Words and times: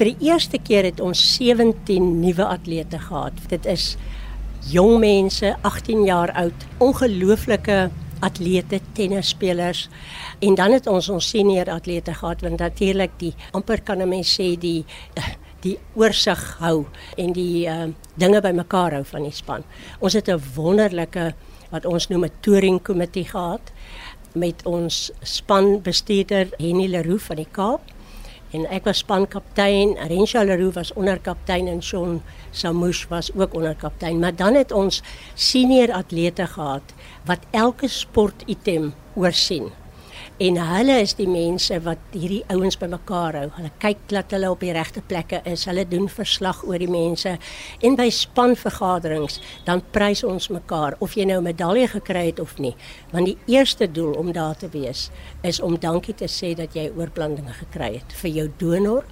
Vir 0.00 0.14
die 0.14 0.30
eerste 0.30 0.56
keer 0.56 0.86
het 0.88 1.00
ons 1.04 1.20
17 1.36 2.04
nuwe 2.22 2.44
atlete 2.48 2.96
gehad. 3.02 3.36
Dit 3.52 3.66
is 3.68 3.98
jong 4.72 4.94
mense, 5.02 5.50
18 5.60 6.06
jaar 6.06 6.32
oud, 6.40 6.64
ongelooflike 6.80 7.90
atlete, 8.24 8.78
tennisspelers 8.96 9.82
en 10.40 10.56
dan 10.56 10.72
het 10.72 10.88
ons 10.88 11.10
ons 11.12 11.28
senior 11.34 11.68
atlete 11.68 12.14
gehad 12.16 12.40
want 12.46 12.64
natuurlik 12.64 13.12
die 13.20 13.34
amper 13.52 13.84
kan 13.84 14.00
'n 14.00 14.08
mens 14.08 14.32
sê 14.40 14.56
die 14.56 14.86
die 15.64 15.76
oorsig 15.92 16.56
hou 16.64 16.86
en 17.18 17.32
die 17.36 17.68
uh, 17.68 17.92
dinge 18.16 18.40
bymekaar 18.40 18.92
hou 18.92 19.04
van 19.04 19.22
die 19.22 19.36
span. 19.36 19.64
Ons 20.00 20.16
het 20.16 20.28
'n 20.28 20.40
wonderlike 20.56 21.34
wat 21.70 21.84
ons 21.84 22.08
noem 22.08 22.24
'n 22.24 22.40
touring 22.40 22.82
komitee 22.82 23.24
gehad 23.24 23.72
met 24.32 24.64
ons 24.64 25.12
spanbestuurder 25.22 26.48
Henny 26.56 26.88
Leroux 26.88 27.22
van 27.22 27.36
die 27.36 27.52
Kaap 27.52 27.82
en 28.50 28.66
ek 28.74 28.84
was 28.88 29.02
spankaptein, 29.04 29.96
Rensha 30.10 30.42
Leroux 30.42 30.74
was 30.74 30.92
onderkaptein 30.98 31.68
en 31.70 31.82
Shaun 31.82 32.20
Samouche 32.50 33.06
was 33.08 33.30
ook 33.34 33.54
onderkaptein, 33.54 34.18
maar 34.18 34.34
dan 34.36 34.54
het 34.54 34.72
ons 34.72 35.02
senior 35.34 35.92
atlete 35.92 36.46
gehad 36.46 36.94
wat 37.24 37.46
elke 37.50 37.88
sportitem 37.88 38.92
oorsien. 39.14 39.70
En 40.40 40.56
hulle 40.56 40.94
is 41.02 41.12
die 41.18 41.28
mense 41.28 41.76
wat 41.84 42.14
hierdie 42.16 42.40
ouens 42.48 42.78
bymekaar 42.80 43.36
hou. 43.36 43.48
Hulle 43.58 43.70
kyk 43.82 44.06
dat 44.08 44.30
hulle 44.32 44.48
op 44.48 44.62
die 44.64 44.72
regte 44.72 45.02
plekke 45.04 45.42
is. 45.44 45.66
Hulle 45.68 45.82
doen 45.84 46.06
verslag 46.08 46.62
oor 46.64 46.80
die 46.80 46.88
mense. 46.88 47.34
En 47.84 47.98
by 47.98 48.06
spanvergaderings 48.08 49.36
dan 49.66 49.82
prys 49.92 50.24
ons 50.24 50.48
mekaar 50.48 50.96
of 51.04 51.18
jy 51.18 51.26
nou 51.28 51.42
'n 51.42 51.44
medalje 51.50 51.88
gekry 51.88 52.24
het 52.30 52.40
of 52.40 52.56
nie. 52.58 52.72
Want 53.12 53.26
die 53.26 53.36
eerste 53.52 53.92
doel 53.92 54.14
om 54.14 54.32
daar 54.32 54.56
te 54.56 54.68
wees 54.68 55.10
is 55.42 55.60
om 55.60 55.78
dankie 55.78 56.14
te 56.14 56.28
sê 56.28 56.54
dat 56.56 56.72
jy 56.74 56.90
oorplantinge 56.96 57.52
gekry 57.52 57.92
het 58.00 58.12
vir 58.12 58.30
jou 58.30 58.50
donor, 58.56 59.04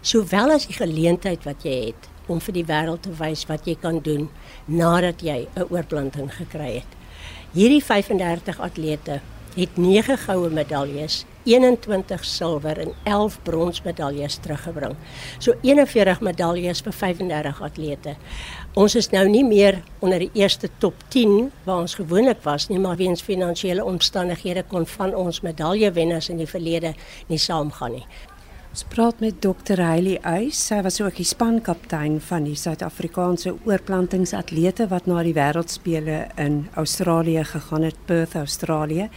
sowel 0.00 0.50
as 0.50 0.66
die 0.66 0.78
geleentheid 0.78 1.44
wat 1.44 1.64
jy 1.64 1.86
het 1.86 2.08
om 2.28 2.40
vir 2.40 2.54
die 2.54 2.64
wêreld 2.64 3.02
te 3.02 3.10
wys 3.18 3.46
wat 3.46 3.66
jy 3.66 3.74
kan 3.74 3.98
doen 4.00 4.30
nadat 4.66 5.22
jy 5.22 5.48
'n 5.56 5.66
oorplanting 5.70 6.30
gekry 6.30 6.74
het. 6.74 6.90
Hierdie 7.52 7.84
35 7.84 8.60
atlete 8.60 9.20
het 9.54 9.76
9 9.76 10.18
goue 10.18 10.50
medaljes, 10.50 11.24
21 11.44 12.24
silwer 12.24 12.78
en 12.78 12.92
11 13.04 13.38
bronsmedaljes 13.42 14.38
teruggebring. 14.40 14.96
So 15.38 15.54
41 15.60 16.20
medaljes 16.20 16.82
vir 16.84 16.92
35 16.92 17.62
atlete. 17.62 18.16
Ons 18.78 18.96
is 18.96 19.10
nou 19.12 19.26
nie 19.28 19.44
meer 19.44 19.82
onder 20.00 20.22
die 20.22 20.30
eerste 20.38 20.70
top 20.78 20.94
10 21.12 21.50
waar 21.66 21.82
ons 21.84 21.98
gewoonlik 21.98 22.40
was 22.46 22.68
nie, 22.70 22.78
maar 22.78 22.96
weens 22.96 23.22
finansiële 23.22 23.84
omstandighede 23.84 24.64
kon 24.68 24.86
van 24.86 25.14
ons 25.14 25.40
medaljewenners 25.40 26.30
in 26.32 26.40
die 26.40 26.48
verlede 26.48 26.94
nie 27.28 27.40
saamgaan 27.40 27.98
nie. 27.98 28.06
Ons 28.72 28.86
praat 28.88 29.18
met 29.20 29.34
Dr. 29.44 29.82
Hailey 29.84 30.14
Uys. 30.24 30.56
Sy 30.70 30.78
was 30.80 30.96
ook 31.02 31.18
die 31.20 31.26
spankaptein 31.28 32.14
van 32.24 32.46
die 32.48 32.54
Suid-Afrikaanse 32.56 33.52
oorplantingsatlete 33.68 34.86
wat 34.88 35.04
na 35.10 35.18
die 35.26 35.34
wêreldspele 35.36 36.22
in 36.40 36.62
Australië 36.80 37.44
gegaan 37.50 37.84
het, 37.84 38.00
Perth, 38.08 38.38
Australië. 38.40 39.10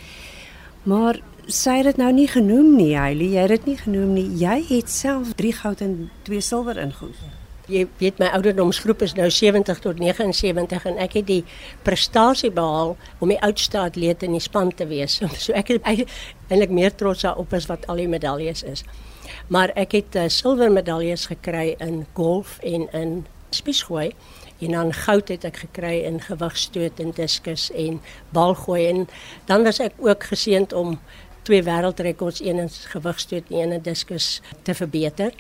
Maar 0.84 1.22
sy 1.48 1.78
het 1.80 1.88
dit 1.94 2.04
nou 2.04 2.12
nie 2.20 2.28
genoem 2.28 2.76
nie, 2.76 2.92
Hailey. 3.00 3.32
Jy 3.38 3.48
het 3.48 3.56
dit 3.56 3.72
nie 3.72 3.78
genoem 3.80 4.14
nie. 4.18 4.28
Jy 4.44 4.60
het 4.74 4.92
self 4.92 5.32
3 5.40 5.56
goud 5.62 5.88
en 5.88 5.98
2 6.28 6.44
silwer 6.44 6.84
ingehoes. 6.84 7.24
Jy 7.72 7.88
weet 7.98 8.20
my 8.22 8.28
ouderdomsgroep 8.38 9.02
is 9.02 9.16
nou 9.18 9.30
70 9.34 9.80
tot 9.82 10.00
79 10.00 10.86
en 10.86 11.00
ek 11.02 11.18
het 11.20 11.28
die 11.30 11.42
prestasie 11.88 12.52
behaal 12.54 12.96
om 13.20 13.32
die 13.34 13.42
oudste 13.42 13.80
atleet 13.82 14.24
in 14.24 14.36
die 14.38 14.44
span 14.44 14.70
te 14.74 14.88
wees. 14.90 15.18
So 15.46 15.54
ek 15.58 15.74
het 15.74 15.88
eintlik 15.90 16.74
meer 16.74 16.94
trots 16.96 17.26
daarop 17.26 17.54
as 17.54 17.70
wat 17.72 17.88
al 17.90 18.02
die 18.04 18.10
medaljes 18.12 18.64
is. 18.64 18.86
Maar 19.50 19.74
ek 19.76 19.98
het 19.98 20.18
uh, 20.18 20.28
silwer 20.30 20.72
medaljes 20.72 21.26
gekry 21.30 21.76
in 21.82 22.06
golf 22.14 22.60
en 22.62 22.90
in 22.94 23.26
spiesgooi 23.56 24.12
en 24.60 24.72
dan 24.72 24.94
goud 24.94 25.30
het 25.30 25.46
ek 25.48 25.58
gekry 25.66 26.00
in 26.08 26.22
gewigstoot 26.24 27.00
en 27.04 27.12
diskus 27.16 27.70
en 27.76 28.00
balgooi 28.36 28.86
en 28.88 29.06
dan 29.50 29.66
was 29.68 29.82
ek 29.84 29.98
ook 30.00 30.30
geseënd 30.32 30.74
om 30.74 31.00
twee 31.46 31.62
wêreldrekords 31.64 32.42
een 32.42 32.62
in 32.64 32.70
gewigstoot 32.70 33.52
en 33.52 33.58
een 33.58 33.72
in 33.78 33.84
diskus 33.86 34.42
te 34.64 34.74
verbeter. 34.74 35.34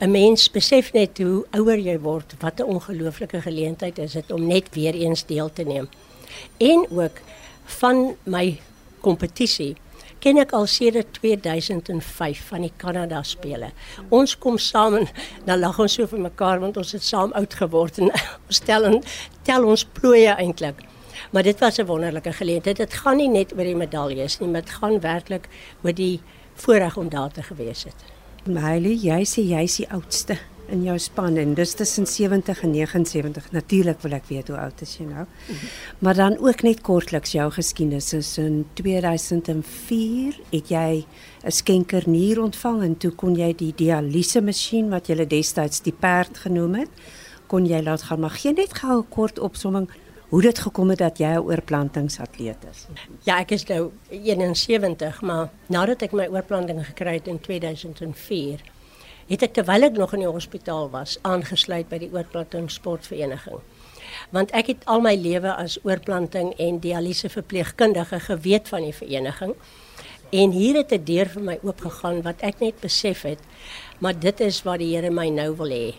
'n 0.00 0.10
Mens 0.10 0.50
besef 0.50 0.92
net 0.96 1.18
hoe 1.20 1.44
ouer 1.52 1.76
jy 1.78 1.98
word, 2.00 2.32
wat 2.40 2.60
'n 2.60 2.70
ongelooflike 2.72 3.40
geleentheid 3.40 3.98
is 3.98 4.12
dit 4.12 4.30
om 4.30 4.46
net 4.46 4.68
weer 4.74 4.94
eens 4.94 5.26
deel 5.26 5.52
te 5.52 5.62
neem. 5.62 5.88
En 6.56 6.86
ook 6.90 7.20
van 7.64 8.16
my 8.24 8.60
kompetisie 9.00 9.76
ken 10.18 10.38
ek 10.38 10.52
al 10.52 10.66
sedert 10.66 11.12
2005 11.12 12.40
van 12.48 12.60
die 12.60 12.72
Kanada 12.76 13.22
spele. 13.22 13.72
Ons 14.08 14.38
kom 14.38 14.58
saam 14.58 14.94
en 14.94 15.08
dan 15.44 15.58
lag 15.58 15.78
ons 15.78 15.92
so 15.92 16.06
vir 16.06 16.20
mekaar 16.20 16.60
want 16.60 16.76
ons 16.76 16.92
het 16.92 17.04
saam 17.04 17.32
oud 17.32 17.54
geword 17.54 17.98
en 17.98 18.10
ons 18.48 18.58
tel 18.58 18.84
en 18.84 19.02
tel 19.42 19.64
ons 19.64 19.84
plooie 19.84 20.32
eintlik. 20.32 20.80
Maar 21.30 21.42
dit 21.42 21.58
was 21.60 21.78
'n 21.78 21.86
wonderlike 21.86 22.32
geleentheid. 22.32 22.76
Dit 22.76 22.92
gaan 22.92 23.16
nie 23.16 23.28
net 23.28 23.52
oor 23.52 23.64
die 23.64 23.76
medaljes 23.76 24.38
nie, 24.40 24.48
maar 24.48 24.64
dit 24.64 24.70
gaan 24.70 25.00
werklik 25.00 25.48
oor 25.82 25.92
die 25.92 26.20
voorreg 26.54 26.96
om 26.96 27.08
daar 27.08 27.32
te 27.32 27.42
gewees 27.42 27.84
het. 27.84 28.19
Mylie, 28.48 28.96
jy 28.96 29.20
sê 29.28 29.42
jy's 29.44 29.74
die 29.82 29.88
oudste 29.92 30.38
in 30.72 30.84
jou 30.86 30.94
span 31.02 31.36
en 31.36 31.52
dis 31.58 31.74
tussen 31.76 32.06
70 32.08 32.62
en 32.64 32.72
79. 32.72 33.50
Natuurlik 33.52 34.00
wil 34.04 34.14
ek 34.16 34.28
weet 34.30 34.48
hoe 34.48 34.56
oud 34.62 34.80
is 34.80 34.94
jy 34.96 35.04
nou. 35.08 35.26
Mm 35.26 35.54
-hmm. 35.54 35.68
Maar 35.98 36.14
dan 36.14 36.38
ook 36.38 36.62
net 36.62 36.80
kortliks 36.80 37.32
jou 37.32 37.50
geskiedenis. 37.50 38.12
Is 38.12 38.38
in 38.38 38.64
2004 38.74 40.40
het 40.50 40.68
jy 40.68 41.04
'n 41.44 41.50
skenkernier 41.50 42.40
ontvang 42.40 42.82
en 42.82 42.96
toe 42.96 43.10
kon 43.10 43.34
jy 43.34 43.54
die 43.54 43.72
dialyse 43.76 44.40
masjien 44.40 44.88
wat 44.88 45.06
jy 45.08 45.26
destyds 45.26 45.82
die 45.82 45.96
perd 46.00 46.38
genoem 46.38 46.74
het, 46.74 46.90
kon 47.46 47.66
jy 47.66 47.82
laat 47.82 48.02
gaan. 48.02 48.20
Maar 48.20 48.30
gee 48.30 48.52
net 48.52 48.72
gou 48.74 48.98
'n 48.98 49.08
kort 49.08 49.38
opsomming 49.38 49.88
hoe 50.30 50.42
dit 50.42 50.58
gekom 50.58 50.88
het 50.88 50.98
dat 50.98 51.18
jy 51.18 51.32
'n 51.34 51.42
oorplantingsatleet 51.42 52.62
is. 52.70 52.86
Ja, 53.22 53.38
ek 53.38 53.50
is 53.50 53.64
nou 53.64 53.90
71, 54.08 55.20
maar 55.20 55.50
nadat 55.66 56.02
ek 56.02 56.12
my 56.12 56.26
oorplanting 56.26 56.86
gekry 56.86 57.14
het 57.14 57.26
in 57.26 57.40
2004 57.40 58.60
het 59.26 59.42
ek 59.42 59.52
terwyl 59.52 59.82
ek 59.86 59.92
nog 59.92 60.12
in 60.12 60.24
die 60.24 60.28
hospitaal 60.28 60.90
was 60.90 61.18
aangesluit 61.22 61.88
by 61.88 61.98
die 61.98 62.10
oorplanting 62.12 62.70
sportvereniging. 62.70 63.58
Want 64.30 64.50
ek 64.50 64.66
het 64.66 64.84
al 64.84 65.00
my 65.00 65.14
lewe 65.14 65.54
as 65.54 65.78
oorplanting 65.82 66.50
en 66.58 66.80
dialyse 66.82 67.28
verpleegkundige 67.28 68.20
geweet 68.20 68.68
van 68.68 68.82
die 68.82 68.94
vereniging. 68.94 69.54
En 70.30 70.50
hier 70.50 70.76
het 70.76 70.92
'n 70.92 71.04
deur 71.04 71.28
vir 71.28 71.42
my 71.42 71.58
oopgegaan 71.62 72.22
wat 72.22 72.40
ek 72.40 72.60
net 72.60 72.80
besef 72.80 73.22
het, 73.22 73.38
maar 73.98 74.18
dit 74.18 74.40
is 74.40 74.62
wat 74.62 74.78
die 74.78 74.96
Here 74.96 75.10
my 75.10 75.28
nou 75.28 75.56
wil 75.56 75.70
hê. 75.70 75.94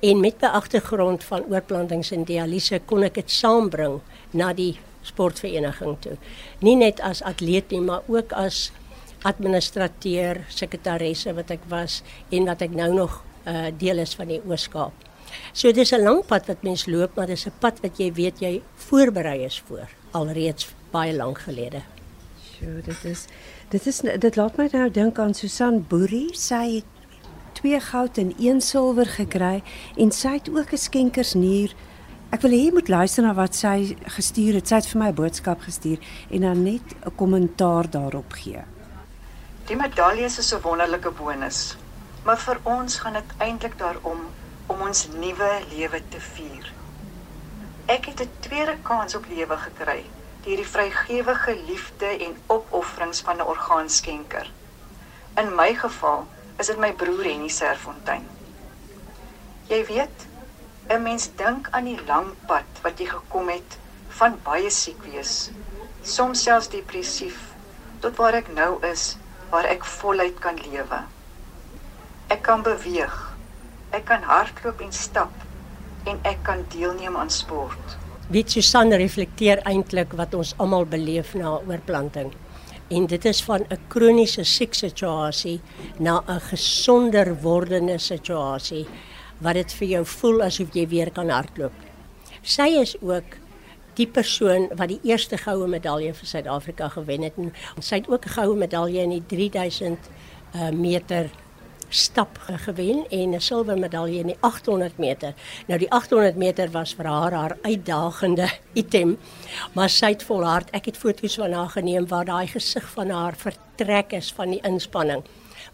En 0.00 0.20
met 0.20 0.40
my 0.40 0.48
agtergrond 0.48 1.24
van 1.24 1.44
oorplantings 1.50 2.10
en 2.10 2.24
dialyse 2.24 2.80
kon 2.86 3.02
ek 3.02 3.14
dit 3.14 3.30
saambring 3.30 4.00
na 4.32 4.52
die 4.52 4.78
sportvereniging 5.02 5.96
toe. 6.00 6.16
Nie 6.64 6.76
net 6.76 7.00
as 7.00 7.22
atleet 7.22 7.70
nie, 7.70 7.80
maar 7.80 8.02
ook 8.08 8.32
as 8.32 8.70
administrateur, 9.28 10.44
sekretaresse 10.48 11.34
wat 11.36 11.50
ek 11.50 11.64
was 11.68 12.00
en 12.32 12.48
wat 12.48 12.62
ek 12.64 12.72
nou 12.76 12.88
nog 12.94 13.20
uh, 13.44 13.68
deel 13.76 14.00
is 14.00 14.14
van 14.16 14.32
die 14.32 14.40
Ooskaap. 14.48 15.08
So 15.52 15.72
dis 15.72 15.92
'n 15.92 16.02
lang 16.02 16.26
pad 16.26 16.46
wat 16.46 16.62
mens 16.62 16.86
loop, 16.86 17.16
maar 17.16 17.26
dis 17.26 17.46
'n 17.46 17.52
pad 17.60 17.80
wat 17.80 17.98
jy 17.98 18.12
weet 18.12 18.40
jy 18.40 18.62
voorberei 18.74 19.44
is 19.44 19.62
voor 19.68 19.88
alreeds 20.10 20.68
baie 20.90 21.14
lank 21.14 21.38
gelede. 21.38 21.82
So 22.58 22.66
dit 22.84 23.04
is 23.04 23.26
dit 23.68 23.86
is 23.86 24.00
dit 24.00 24.36
laat 24.36 24.56
my 24.56 24.68
nou 24.72 24.90
dink 24.90 25.18
aan 25.18 25.34
Susan 25.34 25.84
Boerie, 25.88 26.34
sy 26.34 26.74
het 26.74 26.99
twee 27.60 27.80
goud 27.80 28.18
en 28.18 28.34
een 28.38 28.60
silwer 28.60 29.06
gekry 29.06 29.62
en 29.96 30.12
sy 30.12 30.32
het 30.38 30.48
ook 30.48 30.72
'n 30.72 30.84
skenkersnier. 30.88 31.74
Ek 32.30 32.40
wil 32.40 32.50
hê 32.50 32.60
jy 32.64 32.72
moet 32.72 32.88
luister 32.88 33.22
na 33.22 33.34
wat 33.34 33.54
sy 33.54 33.96
gestuur 34.16 34.54
het. 34.54 34.68
Sy 34.68 34.74
het 34.74 34.86
vir 34.86 35.00
my 35.00 35.08
'n 35.08 35.14
boodskap 35.14 35.60
gestuur 35.60 35.98
en 36.30 36.40
dan 36.40 36.62
net 36.62 36.86
'n 37.04 37.14
kommentaar 37.16 37.90
daarop 37.90 38.32
gee. 38.32 38.62
Die 39.66 39.76
medaljes 39.76 40.38
is 40.38 40.54
'n 40.54 40.60
wonderlike 40.62 41.10
bonus, 41.10 41.76
maar 42.24 42.38
vir 42.38 42.58
ons 42.62 42.98
gaan 42.98 43.12
dit 43.12 43.30
eintlik 43.38 43.78
daarom 43.78 44.20
om 44.66 44.80
ons 44.80 45.08
nuwe 45.08 45.50
lewe 45.76 46.02
te 46.08 46.20
vier. 46.20 46.72
Ek 47.86 48.06
het 48.06 48.20
'n 48.20 48.30
tweede 48.40 48.76
kans 48.82 49.14
op 49.14 49.24
lewe 49.28 49.56
gekry 49.56 50.04
deur 50.42 50.56
die 50.56 50.66
vrygewige 50.66 51.58
liefde 51.66 52.06
en 52.06 52.36
opofferings 52.46 53.20
van 53.20 53.36
'n 53.36 53.50
orgaanskenker. 53.52 54.50
In 55.36 55.54
my 55.54 55.74
geval 55.74 56.26
is 56.60 56.68
dit 56.68 56.80
my 56.80 56.90
broer 56.92 57.24
Henny 57.24 57.48
Serfontein. 57.48 58.26
Jy 59.70 59.84
weet, 59.88 60.26
'n 60.90 61.02
mens 61.02 61.30
dink 61.36 61.68
aan 61.70 61.84
die 61.84 62.00
lang 62.06 62.34
pad 62.46 62.82
wat 62.82 62.98
jy 62.98 63.06
gekom 63.06 63.48
het 63.48 63.78
van 64.18 64.36
baie 64.44 64.70
siek 64.70 65.02
wees, 65.12 65.50
soms 66.02 66.42
selfs 66.42 66.68
depressief, 66.68 67.38
tot 68.00 68.16
waar 68.16 68.34
ek 68.34 68.52
nou 68.52 68.72
is 68.92 69.16
waar 69.50 69.64
ek 69.64 69.84
voluit 69.84 70.38
kan 70.40 70.58
lewe. 70.70 71.00
Ek 72.28 72.42
kan 72.42 72.62
beweeg. 72.62 73.16
Ek 73.90 74.04
kan 74.04 74.22
hardloop 74.22 74.80
en 74.80 74.92
stap 74.92 75.32
en 76.06 76.18
ek 76.22 76.38
kan 76.42 76.64
deelneem 76.68 77.16
aan 77.16 77.30
sport. 77.30 77.96
Wie 78.30 78.44
Susan 78.46 78.92
reflekteer 78.92 79.58
eintlik 79.66 80.12
wat 80.12 80.34
ons 80.34 80.54
almal 80.56 80.86
beleef 80.86 81.34
na 81.34 81.58
oorplanting. 81.66 82.30
En 82.90 83.06
dit 83.06 83.24
is 83.24 83.42
van 83.42 83.62
'n 83.68 83.78
kroniese 83.88 84.44
siek 84.44 84.74
situasie 84.74 85.60
na 85.98 86.22
'n 86.26 86.40
gesonder 86.40 87.40
wordende 87.40 87.98
situasie 87.98 88.86
wat 89.38 89.54
dit 89.54 89.72
vir 89.72 89.88
jou 89.88 90.04
voel 90.06 90.42
asof 90.42 90.74
jy 90.74 90.88
weer 90.88 91.10
kan 91.10 91.28
hardloop. 91.28 91.72
Sy 92.42 92.68
is 92.80 92.96
ook 93.00 93.38
die 93.94 94.06
persoon 94.06 94.68
wat 94.76 94.88
die 94.88 95.00
eerste 95.02 95.36
goue 95.36 95.68
medalje 95.68 96.14
vir 96.14 96.26
Suid-Afrika 96.26 96.88
gewen 96.88 97.22
het 97.22 97.36
en 97.36 97.52
sy 97.78 97.94
het 97.94 98.08
ook 98.08 98.26
'n 98.26 98.28
goue 98.28 98.56
medalje 98.56 99.02
in 99.02 99.10
die 99.10 99.26
3000 99.26 99.98
uh, 100.54 100.68
eh, 100.68 100.74
meter 100.74 101.30
stap 101.90 102.38
gewen 102.38 103.04
en 103.10 103.34
'n 103.34 103.40
silwer 103.40 103.78
medalje 103.78 104.18
in 104.18 104.26
die 104.26 104.36
800 104.40 104.98
meter. 104.98 105.34
Nou 105.66 105.78
die 105.78 105.90
800 105.90 106.36
meter 106.36 106.70
was 106.70 106.94
vir 106.94 107.04
haar 107.06 107.32
haar 107.32 107.56
uitdagende 107.62 108.48
item, 108.72 109.18
maar 109.72 109.88
sy 109.88 110.06
het 110.06 110.22
volhard. 110.22 110.70
Ek 110.70 110.84
het 110.84 110.96
foto's 110.96 111.34
van 111.34 111.52
haar 111.52 111.68
geneem 111.68 112.06
waar 112.06 112.24
daai 112.24 112.46
gesig 112.46 112.90
van 112.90 113.10
haar 113.10 113.36
vertrek 113.36 114.12
is 114.12 114.32
van 114.32 114.50
die 114.50 114.60
inspanning. 114.62 115.22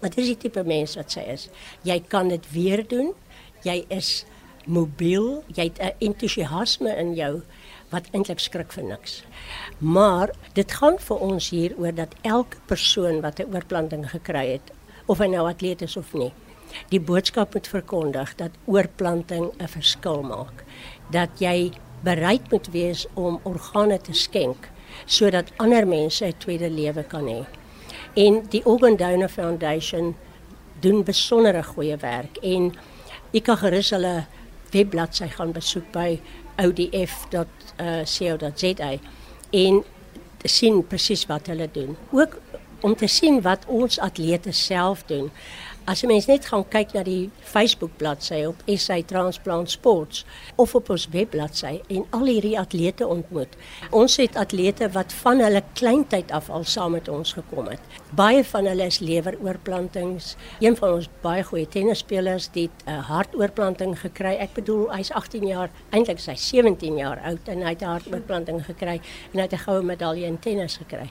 Want 0.01 0.15
dis 0.15 0.27
die 0.27 0.37
tipe 0.37 0.65
mens 0.65 0.97
wat 0.97 1.11
sy 1.11 1.21
is. 1.21 1.49
Jy 1.83 2.01
kan 2.09 2.29
dit 2.29 2.53
weer 2.53 2.89
doen. 2.89 3.15
Jy 3.63 3.85
is 3.89 4.25
mobiel, 4.67 5.45
jy 5.55 5.65
het 5.65 5.79
'n 5.79 5.95
entoesiasme 5.99 6.97
in 6.97 7.15
jou 7.15 7.43
wat 7.91 8.09
eintlik 8.11 8.39
skrik 8.39 8.73
vir 8.73 8.85
niks. 8.85 9.23
Maar 9.79 10.31
dit 10.55 10.73
gaan 10.73 10.99
vir 10.99 11.23
ons 11.23 11.51
hier 11.51 11.75
oor 11.79 11.95
dat 11.95 12.15
elke 12.23 12.57
persoon 12.67 13.21
wat 13.21 13.39
'n 13.41 13.55
oorplanting 13.55 14.11
gekry 14.11 14.47
het, 14.53 14.73
of 15.07 15.19
hy 15.19 15.27
nou 15.27 15.49
atleet 15.49 15.83
is 15.83 15.97
of 15.97 16.13
nie. 16.15 16.33
Die 16.91 17.01
boodskap 17.01 17.55
moet 17.55 17.69
verkondig 17.69 18.35
dat 18.37 18.51
oorplanting 18.65 19.53
'n 19.59 19.69
verskil 19.69 20.23
maak. 20.23 20.65
Dat 21.11 21.31
jy 21.39 21.73
bereid 22.03 22.51
moet 22.51 22.69
wees 22.71 23.07
om 23.15 23.41
organe 23.43 23.99
te 24.01 24.13
skenk 24.13 24.69
sodat 25.07 25.53
ander 25.57 25.87
mense 25.87 26.27
'n 26.27 26.35
tweede 26.39 26.71
lewe 26.71 27.03
kan 27.03 27.27
hê. 27.27 27.45
En 28.15 28.47
die 28.49 28.65
Organ 28.67 28.97
Donor 28.97 29.29
Foundation 29.29 30.17
doen 30.81 31.05
besondere 31.05 31.63
goeie 31.63 31.97
werk 31.97 32.37
en 32.37 32.73
ek 33.33 33.43
kan 33.45 33.57
gerus 33.57 33.91
hulle 33.91 34.27
webbladsy 34.71 35.29
gaan 35.29 35.53
besoek 35.53 35.93
by 35.93 36.21
odf.co.za 36.57 37.39
en 39.51 39.85
sien 40.45 40.87
presies 40.87 41.27
wat 41.27 41.47
hulle 41.47 41.69
doen. 41.73 41.97
Ook 42.13 42.41
om 42.87 42.95
te 42.95 43.07
sien 43.11 43.41
wat 43.43 43.65
ons 43.67 43.99
atlete 43.99 44.53
self 44.55 45.03
doen. 45.11 45.31
As 45.87 46.01
jy 46.03 46.09
mens 46.11 46.27
net 46.27 46.49
gaan 46.51 46.65
kyk 46.67 46.97
na 46.97 47.03
die 47.07 47.29
Facebook 47.47 47.93
bladsy 48.01 48.41
op 48.49 48.63
SA 48.67 48.97
Transplant 49.07 49.71
Sports 49.71 50.25
of 50.59 50.73
op 50.75 50.89
ons 50.91 51.05
webbladsy 51.13 51.77
en 51.95 52.03
al 52.17 52.27
hierdie 52.27 52.57
atlete 52.59 53.07
ontmoet. 53.07 53.55
Ons 53.95 54.17
het 54.19 54.35
atlete 54.35 54.89
wat 54.97 55.15
van 55.21 55.45
hulle 55.45 55.63
kleintyd 55.79 56.35
af 56.35 56.51
al 56.51 56.67
saam 56.67 56.97
met 56.99 57.07
ons 57.07 57.37
gekom 57.39 57.71
het. 57.71 57.95
Baie 58.19 58.43
van 58.51 58.67
hulle 58.67 58.91
is 58.91 58.99
leweroorplantings. 58.99 60.35
Een 60.59 60.75
van 60.83 60.99
ons 60.99 61.09
baie 61.23 61.47
goeie 61.47 61.71
tennisspelers 61.71 62.51
het 62.59 62.83
'n 62.83 62.91
uh, 62.91 63.07
hartoorplanting 63.07 63.95
gekry. 64.01 64.35
Ek 64.43 64.59
bedoel 64.59 64.91
hy's 64.91 65.13
18 65.15 65.47
jaar, 65.47 65.71
eintlik 65.91 66.19
is 66.19 66.27
hy 66.27 66.35
17 66.35 66.97
jaar 66.99 67.23
oud 67.23 67.49
en 67.49 67.63
hy 67.63 67.71
het 67.71 67.83
'n 67.83 67.95
hartoorplanting 67.95 68.65
gekry 68.65 69.01
en 69.33 69.39
hy 69.39 69.47
het 69.47 69.55
'n 69.55 69.67
goue 69.71 69.83
medalje 69.83 70.27
in 70.27 70.39
tennis 70.39 70.77
gekry. 70.77 71.11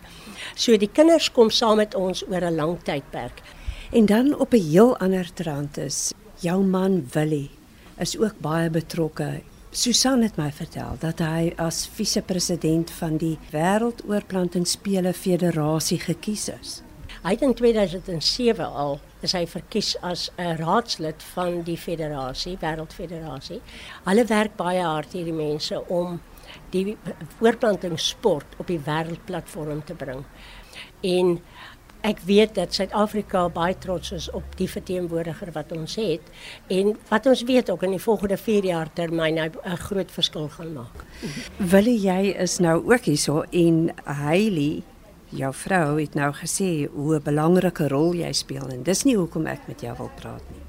So 0.55 0.77
die 0.77 0.91
kinders 0.91 1.31
kom 1.31 1.49
saam 1.49 1.77
met 1.77 1.95
ons 1.95 2.27
oor 2.27 2.43
'n 2.43 2.55
lang 2.55 2.83
tydperk. 2.83 3.41
En 3.91 4.05
dan 4.05 4.39
op 4.39 4.53
'n 4.53 4.69
heel 4.69 4.97
ander 4.97 5.33
trant 5.33 5.77
is 5.77 6.13
jou 6.35 6.63
man 6.63 7.07
Willie 7.11 7.49
is 7.97 8.17
ook 8.19 8.39
baie 8.39 8.69
betrokke. 8.69 9.41
Susan 9.69 10.21
het 10.21 10.35
my 10.35 10.51
vertel 10.51 10.95
dat 10.99 11.19
hy 11.19 11.53
as 11.55 11.89
vise-president 11.93 12.91
van 12.91 13.17
die 13.17 13.37
Wêreldoorplantingsspele 13.51 15.13
Federasie 15.13 15.99
gekies 15.99 16.49
is. 16.49 16.81
Hy 17.23 17.31
het 17.31 17.41
in 17.41 17.53
2007 17.53 18.65
al 18.65 18.99
is 19.19 19.33
hy 19.33 19.47
verkies 19.47 19.95
as 20.01 20.31
'n 20.37 20.55
raadslid 20.55 21.23
van 21.33 21.61
die 21.63 21.77
federasie, 21.77 22.57
Wêreldfederasie. 22.61 23.61
Hulle 24.03 24.25
werk 24.25 24.55
baie 24.55 24.83
hard 24.83 25.13
hierdie 25.13 25.33
mense 25.33 25.87
om 25.87 26.21
die 26.69 26.97
oorplantingssport 27.39 28.45
op 28.57 28.67
die 28.67 28.79
wêreldplatform 28.79 29.83
te 29.85 29.93
bring. 29.93 30.23
En 31.01 31.39
ek 32.05 32.21
weet 32.25 32.53
dat 32.55 32.73
Suid-Afrika 32.75 33.47
baie 33.49 33.75
trots 33.81 34.11
is 34.13 34.27
op 34.37 34.45
die 34.59 34.67
verteenwoordiger 34.69 35.49
wat 35.55 35.71
ons 35.73 35.95
het 35.97 36.25
en 36.73 36.93
wat 37.09 37.25
ons 37.31 37.41
weet 37.47 37.71
ook 37.73 37.85
in 37.87 37.95
die 37.95 38.01
volgende 38.01 38.37
4 38.37 38.67
jaar 38.69 38.91
termyn 38.93 39.39
'n 39.39 39.77
groot 39.87 40.11
verskil 40.11 40.49
gaan 40.49 40.73
maak. 40.73 41.05
Wil 41.57 41.87
jy 41.89 42.35
is 42.37 42.59
nou 42.59 42.77
ook 42.93 43.05
hierso 43.09 43.41
en 43.51 43.89
Hailey 44.03 44.83
jou 45.29 45.53
vrou 45.53 45.99
het 45.99 46.13
nou 46.13 46.31
gesê 46.33 46.87
hoe 46.93 47.15
'n 47.15 47.23
belangrike 47.23 47.87
rol 47.87 48.13
jy 48.13 48.31
speel 48.33 48.67
en 48.67 48.83
dis 48.83 49.03
nie 49.03 49.15
hoekom 49.15 49.45
ek 49.47 49.67
met 49.67 49.81
jou 49.81 49.95
wil 49.97 50.11
praat 50.15 50.43
nie. 50.51 50.63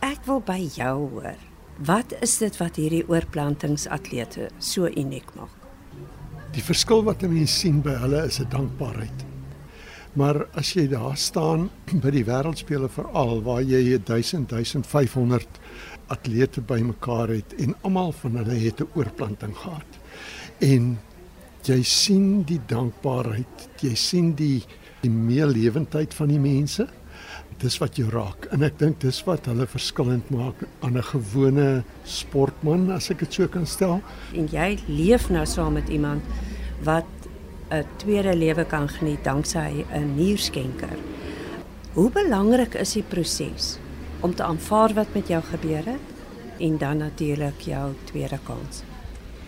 Ek 0.00 0.24
wil 0.24 0.40
by 0.40 0.68
jou 0.74 1.08
hoor. 1.10 1.36
Wat 1.78 2.12
is 2.20 2.38
dit 2.38 2.56
wat 2.56 2.76
hierdie 2.76 3.08
oorplantingsatlete 3.08 4.50
so 4.58 4.86
uniek 4.86 5.34
maak? 5.34 5.54
Die 6.52 6.62
verskil 6.62 7.04
wat 7.04 7.22
mense 7.22 7.54
sien 7.54 7.82
by 7.82 7.94
hulle 7.94 8.26
is 8.26 8.40
'n 8.40 8.48
dankbaarheid. 8.48 9.29
Maar 10.18 10.46
as 10.58 10.72
jy 10.74 10.88
daar 10.90 11.16
staan 11.16 11.68
by 12.02 12.10
die 12.10 12.24
wêreldspele 12.26 12.88
veral 12.90 13.42
waar 13.46 13.62
jy 13.62 13.98
1000 13.98 14.50
1500 14.50 15.60
atlete 16.10 16.60
bymekaar 16.66 17.30
het 17.36 17.54
en 17.62 17.76
almal 17.86 18.12
van 18.22 18.40
hulle 18.40 18.58
het 18.58 18.80
'n 18.80 18.90
oorplanting 18.94 19.54
gehad. 19.56 19.90
En 20.58 20.98
jy 21.62 21.82
sien 21.82 22.42
die 22.42 22.60
dankbaarheid, 22.66 23.68
jy 23.80 23.94
sien 23.94 24.34
die 24.34 24.64
die 25.00 25.10
meelewendheid 25.10 26.14
van 26.14 26.28
die 26.28 26.40
mense. 26.40 26.86
Dis 27.60 27.78
wat 27.78 27.96
jou 27.96 28.08
raak 28.10 28.48
en 28.52 28.62
ek 28.62 28.78
dink 28.78 29.00
dis 29.00 29.24
wat 29.24 29.46
hulle 29.46 29.66
verskillend 29.66 30.30
maak 30.30 30.56
aan 30.80 30.96
'n 30.96 31.02
gewone 31.02 31.84
sportman 32.04 32.90
as 32.90 33.10
ek 33.10 33.18
dit 33.18 33.32
so 33.32 33.48
kan 33.48 33.66
stel. 33.66 34.00
En 34.34 34.46
jy 34.46 34.78
leef 34.88 35.30
nou 35.30 35.46
saam 35.46 35.72
met 35.72 35.88
iemand 35.88 36.22
wat 36.82 37.04
'n 37.70 37.86
tweede 37.96 38.36
lewe 38.36 38.64
kan 38.64 38.88
geniet 38.88 39.24
danksy 39.24 39.84
'n 39.92 40.14
nierskenker. 40.14 40.98
Hoe 41.92 42.10
belangrik 42.10 42.74
is 42.74 42.92
die 42.92 43.02
proses 43.02 43.78
om 44.20 44.34
te 44.34 44.42
aanvaar 44.42 44.94
wat 44.94 45.14
met 45.14 45.28
jou 45.28 45.42
gebeur 45.42 45.84
het 45.84 46.06
en 46.58 46.78
dan 46.78 46.96
natuurlik 46.96 47.60
jou 47.60 47.94
tweede 48.04 48.38
kans. 48.42 48.82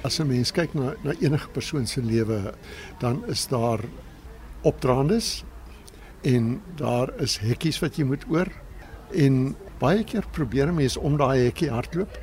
As 0.02 0.18
'n 0.18 0.26
mens 0.26 0.50
kyk 0.52 0.74
na 0.74 0.94
na 1.02 1.12
enige 1.20 1.48
persoon 1.48 1.86
se 1.86 2.02
lewe, 2.02 2.54
dan 2.98 3.22
is 3.26 3.46
daar 3.46 3.80
opdraandes 4.60 5.44
en 6.20 6.62
daar 6.74 7.20
is 7.20 7.38
hekkies 7.38 7.78
wat 7.78 7.96
jy 7.96 8.04
moet 8.04 8.24
oor 8.30 8.48
en 9.10 9.56
baie 9.78 10.04
keer 10.04 10.24
probeer 10.30 10.72
mense 10.72 11.00
om 11.00 11.16
daai 11.16 11.44
hekkie 11.44 11.70
hardloop. 11.70 12.18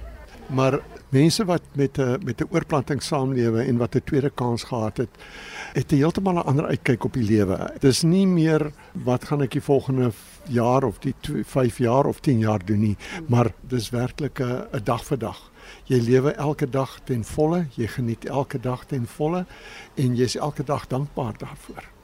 Maar 0.48 0.80
mense 1.10 1.46
wat 1.46 1.62
met 1.74 1.98
'n 1.98 2.20
met 2.24 2.42
'n 2.42 2.48
oorplanting 2.52 3.04
saamlewe 3.04 3.64
en 3.64 3.78
wat 3.78 3.96
'n 3.96 4.04
tweede 4.04 4.30
kans 4.30 4.64
gehad 4.64 4.98
het, 4.98 5.10
het 5.74 5.92
'n 5.92 5.96
heeltemal 5.96 6.34
'n 6.34 6.46
ander 6.46 6.66
uitkyk 6.66 7.04
op 7.04 7.14
die 7.14 7.24
lewe. 7.24 7.72
Dit 7.74 7.84
is 7.84 8.02
nie 8.02 8.28
meer 8.28 8.72
wat 8.92 9.26
gaan 9.26 9.42
ek 9.42 9.52
die 9.52 9.62
volgende 9.62 10.12
jaar 10.48 10.84
of 10.84 11.00
die 11.00 11.16
5 11.46 11.78
jaar 11.78 12.06
of 12.06 12.20
10 12.20 12.40
jaar 12.40 12.66
doen 12.66 12.80
nie, 12.80 12.98
maar 13.28 13.54
dis 13.68 13.90
werklik 13.90 14.40
'n 14.40 14.84
dag 14.84 15.06
vir 15.06 15.18
dag. 15.18 15.52
Jy 15.86 16.00
lewe 16.00 16.32
elke 16.32 16.70
dag 16.70 17.00
ten 17.04 17.24
volle, 17.24 17.68
jy 17.76 17.88
geniet 17.88 18.26
elke 18.26 18.60
dag 18.60 18.86
ten 18.86 19.08
volle 19.08 19.46
en 19.96 20.16
jy's 20.16 20.36
elke 20.36 20.64
dag 20.64 20.88
dankbaar 20.88 21.38
daarvoor. 21.38 21.99